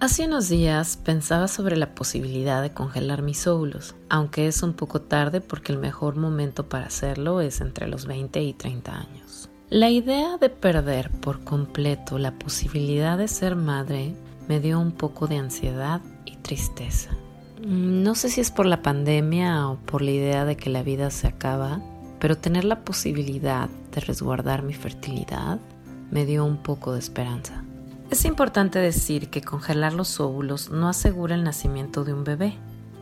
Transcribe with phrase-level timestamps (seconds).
[0.00, 5.00] Hace unos días pensaba sobre la posibilidad de congelar mis óvulos, aunque es un poco
[5.00, 9.50] tarde porque el mejor momento para hacerlo es entre los 20 y 30 años.
[9.70, 14.14] La idea de perder por completo la posibilidad de ser madre
[14.46, 17.10] me dio un poco de ansiedad y tristeza.
[17.66, 21.10] No sé si es por la pandemia o por la idea de que la vida
[21.10, 21.80] se acaba,
[22.20, 25.58] pero tener la posibilidad de resguardar mi fertilidad
[26.12, 27.64] me dio un poco de esperanza.
[28.10, 32.54] Es importante decir que congelar los óvulos no asegura el nacimiento de un bebé.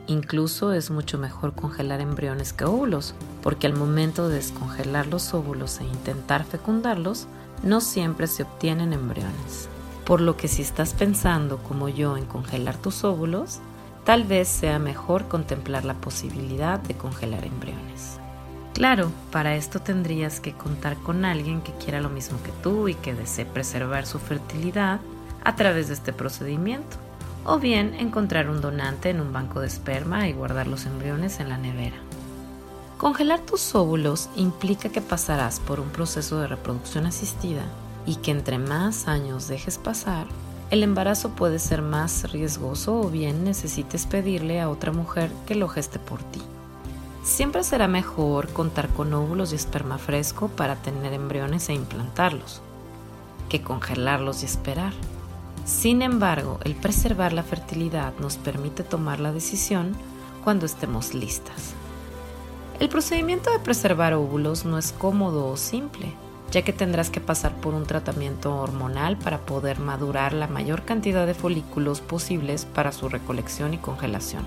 [0.05, 5.79] Incluso es mucho mejor congelar embriones que óvulos, porque al momento de descongelar los óvulos
[5.79, 7.27] e intentar fecundarlos,
[7.63, 9.69] no siempre se obtienen embriones.
[10.05, 13.59] Por lo que si estás pensando como yo en congelar tus óvulos,
[14.03, 18.19] tal vez sea mejor contemplar la posibilidad de congelar embriones.
[18.77, 22.93] Claro, para esto tendrías que contar con alguien que quiera lo mismo que tú y
[22.93, 24.99] que desee preservar su fertilidad
[25.43, 26.97] a través de este procedimiento,
[27.43, 31.49] o bien encontrar un donante en un banco de esperma y guardar los embriones en
[31.49, 31.95] la nevera.
[32.99, 37.63] Congelar tus óvulos implica que pasarás por un proceso de reproducción asistida
[38.05, 40.27] y que entre más años dejes pasar,
[40.69, 45.67] el embarazo puede ser más riesgoso o bien necesites pedirle a otra mujer que lo
[45.67, 46.43] geste por ti.
[47.23, 52.61] Siempre será mejor contar con óvulos y esperma fresco para tener embriones e implantarlos,
[53.49, 54.93] que congelarlos y esperar.
[55.65, 59.95] Sin embargo, el preservar la fertilidad nos permite tomar la decisión
[60.43, 61.73] cuando estemos listas.
[62.79, 66.13] El procedimiento de preservar óvulos no es cómodo o simple,
[66.51, 71.25] ya que tendrás que pasar por un tratamiento hormonal para poder madurar la mayor cantidad
[71.25, 74.45] de folículos posibles para su recolección y congelación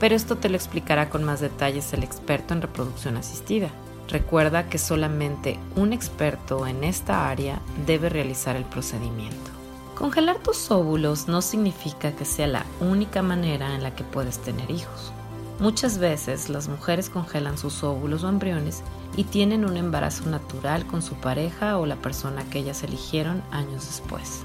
[0.00, 3.68] pero esto te lo explicará con más detalles el experto en reproducción asistida.
[4.08, 9.50] Recuerda que solamente un experto en esta área debe realizar el procedimiento.
[9.94, 14.70] Congelar tus óvulos no significa que sea la única manera en la que puedes tener
[14.70, 15.12] hijos.
[15.60, 18.82] Muchas veces las mujeres congelan sus óvulos o embriones
[19.14, 23.86] y tienen un embarazo natural con su pareja o la persona que ellas eligieron años
[23.86, 24.42] después.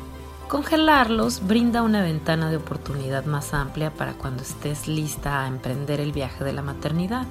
[0.47, 6.11] Congelarlos brinda una ventana de oportunidad más amplia para cuando estés lista a emprender el
[6.11, 7.25] viaje de la maternidad,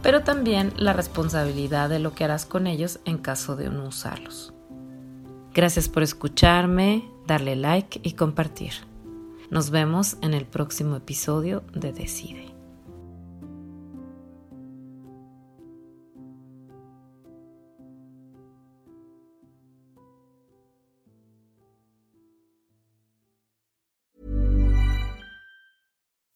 [0.00, 4.54] pero también la responsabilidad de lo que harás con ellos en caso de no usarlos.
[5.52, 8.72] Gracias por escucharme, darle like y compartir.
[9.50, 12.55] Nos vemos en el próximo episodio de Decide.